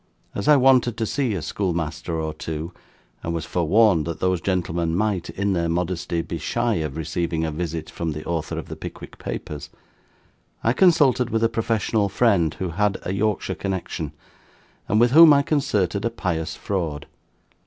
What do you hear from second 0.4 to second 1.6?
I wanted to see a